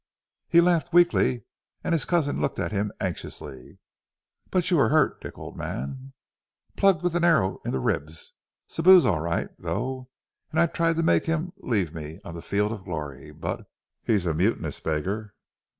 He 0.49 0.61
laughed 0.61 0.91
weakly, 0.91 1.43
and 1.83 1.93
his 1.93 2.05
cousin 2.05 2.41
looked 2.41 2.57
at 2.57 2.71
him 2.71 2.91
anxiously. 2.99 3.77
"But 4.49 4.71
you 4.71 4.79
are 4.79 4.89
hurt, 4.89 5.21
Dick, 5.21 5.37
old 5.37 5.55
man?" 5.55 6.13
"Plugged... 6.75 7.03
with 7.03 7.13
an 7.15 7.23
arrow... 7.23 7.61
in 7.63 7.69
the 7.71 7.79
ribs. 7.79 8.33
Sibou's 8.67 9.05
all 9.05 9.21
right, 9.21 9.49
though. 9.59 10.07
And 10.49 10.59
I 10.59 10.65
tried 10.65 10.95
to 10.95 11.03
make 11.03 11.27
him... 11.27 11.53
leave 11.59 11.93
me... 11.93 12.19
on 12.25 12.33
the 12.33 12.41
field 12.41 12.71
of 12.71 12.85
glory. 12.85 13.25
B 13.29 13.37
but 13.37 13.67
he's 14.01 14.25
a 14.25 14.33
mutinous 14.33 14.79
beggar." 14.79 15.35